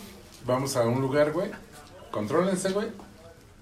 vamos 0.46 0.76
a 0.76 0.82
un 0.82 1.00
lugar, 1.00 1.32
güey, 1.32 1.50
contrólense, 2.10 2.70
güey, 2.72 2.88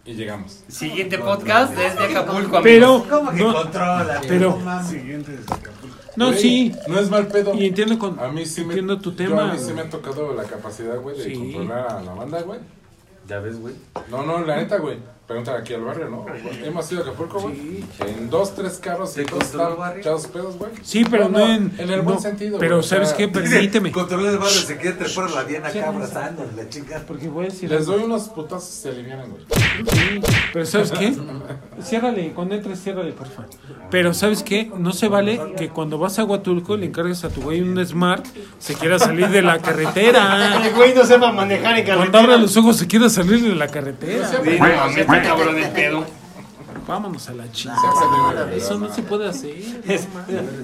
y 0.04 0.14
llegamos. 0.14 0.64
Siguiente 0.68 1.18
podcast 1.18 1.74
desde 1.76 2.04
Acapulco, 2.06 2.56
amigos. 2.58 2.62
Pero, 2.64 3.06
¿Cómo 3.08 3.30
que 3.30 3.36
no, 3.44 3.52
controla? 3.54 4.20
pero- 4.26 4.50
No 4.50 4.56
mames. 4.64 4.92
no, 6.16 6.26
Güey, 6.28 6.38
sí. 6.40 6.74
No 6.88 6.98
es 6.98 7.08
mal 7.10 7.28
pedo. 7.28 7.54
Y 7.54 7.66
entiendo, 7.66 7.98
con, 7.98 8.18
A 8.18 8.28
mí 8.28 8.44
sí 8.46 8.62
me, 8.62 8.68
entiendo 8.72 8.98
tu 8.98 9.10
yo 9.12 9.16
tema. 9.16 9.50
a 9.50 9.52
mí 9.54 9.58
sí 9.60 9.72
me 9.72 9.82
ha 9.82 9.90
tocado 9.90 10.32
la 10.34 10.42
capacidad, 10.44 10.98
güey, 11.00 11.16
de 11.16 11.24
Sí. 11.24 11.34
controlar 11.34 11.86
a 11.92 12.00
la 12.02 12.14
banda, 12.14 12.42
güey. 12.42 12.58
Ya 13.28 13.40
ves, 13.40 13.60
güey. 13.60 13.74
No, 14.10 14.22
no, 14.22 14.40
la 14.40 14.56
neta, 14.56 14.78
güey. 14.78 14.98
Pregúntale 15.28 15.58
aquí 15.58 15.74
al 15.74 15.82
barrio, 15.82 16.08
¿no? 16.08 16.24
Hemos 16.64 16.90
ido 16.90 17.00
a 17.00 17.02
Acapulco, 17.02 17.40
güey. 17.40 17.84
En 18.00 18.30
dos, 18.30 18.54
tres 18.54 18.78
carros 18.78 19.12
y 19.12 19.16
¿Te 19.16 19.24
todos 19.26 19.44
están 19.44 19.76
barrio? 19.76 20.00
echados 20.00 20.26
pedos, 20.26 20.56
güey. 20.56 20.70
Sí, 20.80 21.04
pero 21.04 21.28
no, 21.28 21.38
en. 21.38 21.70
En 21.76 21.90
el 21.90 22.00
buen 22.00 22.16
no, 22.16 22.22
sentido. 22.22 22.58
Pero 22.58 22.76
güey, 22.76 22.88
¿sabes 22.88 23.12
qué? 23.12 23.28
Permíteme. 23.28 23.92
Controló 23.92 24.30
el 24.30 24.38
barrio, 24.38 24.58
se 24.58 24.78
quiere 24.78 24.96
trepar 24.96 25.30
la 25.30 25.44
Diana 25.44 25.68
acá 25.68 25.88
abrazando 25.88 26.50
la 26.56 26.66
chingada. 26.70 27.04
Porque 27.06 27.28
voy 27.28 27.44
a 27.44 27.48
decir. 27.50 27.68
Les 27.68 27.84
doy 27.84 28.04
unos 28.04 28.30
putazos 28.30 28.70
y 28.70 28.80
se 28.80 28.88
alivianan, 28.88 29.30
güey. 29.30 29.42
Sí, 29.92 30.20
pero 30.54 30.64
¿sabes 30.64 30.92
qué? 30.92 31.14
Ciérrale, 31.82 32.32
cuando 32.32 32.54
entres, 32.54 32.82
ciérrale, 32.82 33.12
porfa. 33.12 33.44
Pero 33.90 34.14
¿sabes 34.14 34.42
qué? 34.42 34.70
No 34.78 34.94
se 34.94 35.08
vale 35.08 35.52
que 35.58 35.68
cuando 35.68 35.98
vas 35.98 36.18
a 36.18 36.24
Huatulco 36.24 36.74
le 36.78 36.86
encargues 36.86 37.22
a 37.24 37.28
tu 37.28 37.42
güey 37.42 37.60
un 37.60 37.84
Smart, 37.84 38.24
se 38.58 38.72
quiera 38.74 38.98
salir 38.98 39.28
de 39.28 39.42
la 39.42 39.58
carretera. 39.58 40.62
El 40.66 40.74
güey 40.74 40.94
no 40.94 41.04
sepa 41.04 41.32
manejar 41.32 41.78
en 41.78 41.84
Cuando 41.84 42.04
carretera. 42.04 42.24
abra 42.24 42.36
los 42.38 42.56
ojos 42.56 42.78
se 42.78 42.86
quiera 42.86 43.10
salir 43.10 43.42
de 43.42 43.54
la 43.54 43.68
carretera. 43.68 44.26
Sí, 44.26 44.58
no, 44.58 45.17
está 45.18 45.28
cabrón 45.28 45.58
el 45.58 45.70
pedo. 45.70 46.04
Vámonos 46.86 47.28
a 47.28 47.34
la 47.34 47.44
güey. 47.44 48.58
Eso 48.58 48.78
no 48.78 48.92
se 48.94 49.02
puede 49.02 49.28
hacer. 49.28 49.54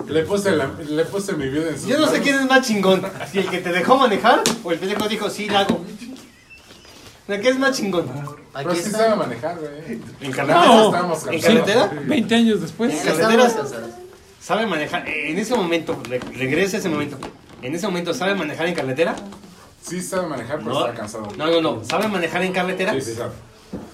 Le 0.08 0.22
puse, 0.22 0.52
la- 0.52 0.70
le 0.88 1.04
puse 1.04 1.34
mi 1.34 1.48
vida 1.48 1.68
en 1.68 1.78
sus 1.78 1.86
Yo 1.86 1.98
no 1.98 2.06
sé 2.06 2.20
quién 2.22 2.36
es 2.40 2.46
más 2.46 2.66
chingón. 2.66 3.02
Si 3.30 3.38
el 3.40 3.48
que 3.50 3.58
te 3.58 3.70
dejó 3.72 3.96
manejar 3.98 4.42
o 4.62 4.72
el 4.72 4.78
pendejo 4.78 5.06
dijo, 5.08 5.28
sí, 5.28 5.48
la 5.48 5.60
hago. 5.60 5.84
¿De 7.28 7.40
qué 7.40 7.48
es 7.50 7.58
más 7.58 7.76
chingón? 7.76 8.06
Pero 8.54 8.74
sí 8.74 8.90
sabe 8.90 9.16
manejar, 9.16 9.58
güey. 9.58 10.00
¿En 10.20 10.30
No. 10.30 10.36
carretera? 10.36 10.84
Estábamos 10.84 11.26
¿En 11.26 11.40
carretera? 11.40 11.90
20 12.06 12.34
años 12.34 12.60
después. 12.60 12.92
En 12.94 13.04
carreteras 13.06 13.56
sabe 14.40 14.66
manejar. 14.66 15.06
En 15.08 15.38
ese 15.38 15.54
momento, 15.54 15.98
re- 16.08 16.20
regresa 16.34 16.76
a 16.76 16.80
ese 16.80 16.88
momento. 16.88 17.16
En 17.62 17.74
ese 17.74 17.86
momento, 17.86 18.12
¿sabe 18.14 18.34
manejar 18.34 18.66
en 18.66 18.74
carretera? 18.74 19.14
Sí 19.82 20.00
sabe 20.02 20.26
manejar, 20.28 20.58
pero 20.60 20.86
está 20.86 20.94
cansado. 20.98 21.28
No, 21.36 21.46
no, 21.50 21.60
no. 21.60 21.84
¿Sabe 21.84 22.08
manejar 22.08 22.42
en 22.42 22.52
carretera? 22.52 22.92
Sí, 22.94 23.00
sí 23.02 23.14
sabe. 23.14 23.32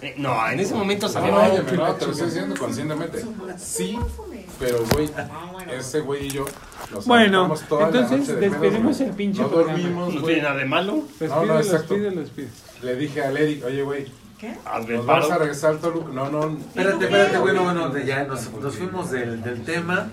Eh, 0.02 0.14
No, 0.16 0.48
en 0.50 0.60
ese 0.60 0.74
momento 0.74 1.06
No, 1.06 1.12
sabía 1.12 1.30
no, 1.30 1.36
óyeme, 1.42 1.72
no, 1.72 1.94
te 1.94 2.06
lo 2.06 2.12
estoy 2.12 2.26
diciendo 2.26 2.54
conscientemente. 2.58 3.24
Sí, 3.58 3.98
pero 4.58 4.78
güey, 4.92 5.10
ese 5.76 6.00
güey 6.00 6.26
y 6.26 6.30
yo 6.30 6.44
nos 6.92 7.06
Bueno, 7.06 7.54
toda 7.68 7.82
la 7.82 7.86
entonces 7.88 8.18
noche 8.20 8.34
de 8.34 8.38
pedos, 8.48 8.60
despedimos 8.62 8.96
güey. 8.98 9.08
el 9.10 9.14
pinche 9.16 9.42
No 9.42 9.48
programa. 9.48 9.78
dormimos, 9.78 10.14
No 10.14 10.20
güey. 10.22 10.34
tiene 10.34 10.48
nada 10.48 10.58
de 10.58 10.64
malo. 10.64 11.02
Despídelo, 11.18 11.44
no, 11.46 11.58
exacto. 11.60 11.94
Le 12.82 12.96
dije 12.96 13.22
al 13.22 13.36
Eric, 13.36 13.64
oye, 13.64 13.82
güey, 13.82 14.06
el 14.42 14.96
nos 14.96 15.04
vamos 15.06 15.26
a 15.26 15.28
paro. 15.28 15.40
regresar 15.40 15.72
al 15.72 15.78
Toluca. 15.80 16.12
No, 16.14 16.30
no, 16.30 16.56
Espérate, 16.56 17.04
espérate, 17.04 17.38
bueno, 17.38 17.62
bueno, 17.64 17.90
de- 17.90 18.06
ya 18.06 18.24
nos, 18.24 18.50
nos 18.52 18.74
fuimos 18.74 19.10
del, 19.10 19.42
del 19.42 19.62
tema. 19.64 20.08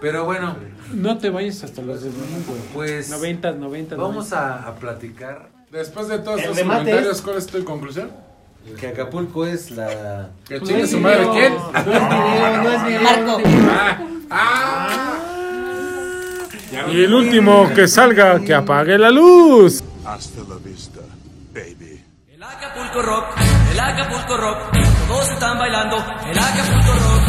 Pero 0.00 0.24
bueno, 0.24 0.56
No 0.92 1.16
te 1.18 1.30
vayas 1.30 1.62
hasta 1.64 1.80
los 1.82 2.02
de 2.02 2.10
domingo. 2.10 2.56
pues 2.74 3.08
90, 3.10 3.52
90. 3.52 3.96
vamos 3.96 4.32
a, 4.32 4.66
a 4.66 4.74
platicar 4.76 5.48
después 5.70 6.08
de 6.08 6.18
todos 6.18 6.38
El 6.38 6.44
estos 6.44 6.56
remate 6.58 6.80
comentarios, 6.80 7.22
¿cuál 7.22 7.36
es 7.38 7.46
tu 7.46 7.64
conclusión? 7.64 8.10
Que 8.78 8.88
Acapulco 8.88 9.44
es 9.46 9.70
la... 9.70 10.30
Que 10.46 10.60
chingue 10.60 10.86
su 10.86 11.00
madre, 11.00 11.28
¿quién? 11.32 11.54
No 11.54 11.78
es 11.78 11.84
video, 11.84 12.62
no 12.62 12.70
es 12.70 12.84
video. 12.86 13.02
Marco. 13.02 13.40
¡Ah! 14.30 15.16
Y 16.92 17.02
el 17.04 17.12
último 17.12 17.68
que 17.74 17.88
salga, 17.88 18.40
que 18.40 18.54
apague 18.54 18.96
la 18.96 19.10
luz. 19.10 19.82
Hasta 20.04 20.40
la 20.48 20.56
vista, 20.64 21.00
baby. 21.52 22.00
El 22.32 22.42
Acapulco 22.42 23.02
Rock, 23.02 23.24
el 23.72 23.80
Acapulco 23.80 24.36
Rock, 24.36 24.58
todos 25.08 25.30
están 25.30 25.58
bailando, 25.58 25.96
el 25.96 26.38
Acapulco 26.38 26.92
Rock, 26.92 27.19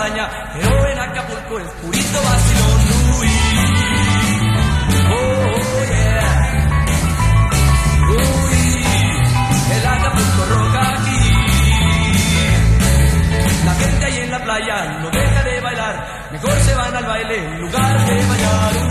pero 0.00 0.86
en 0.86 0.98
Acapulco 0.98 1.58
es 1.58 1.66
purito 1.82 2.22
vacilón. 2.22 2.80
Uy. 3.20 3.28
Oh, 5.10 5.16
oh, 5.16 5.84
yeah. 5.84 6.66
Uy, 8.08 8.84
el 9.76 9.86
Acapulco 9.86 10.44
Rock 10.54 10.76
aquí. 10.76 11.22
La 13.66 13.74
gente 13.74 14.04
ahí 14.06 14.18
en 14.20 14.30
la 14.30 14.42
playa 14.42 14.98
no 15.02 15.10
deja 15.10 15.42
de 15.42 15.60
bailar, 15.60 16.28
mejor 16.32 16.52
se 16.60 16.74
van 16.74 16.96
al 16.96 17.04
baile 17.04 17.44
en 17.44 17.60
lugar 17.60 18.06
de 18.06 18.26
bailar. 18.26 18.89